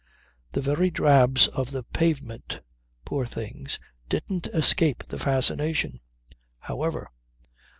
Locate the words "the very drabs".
0.53-1.47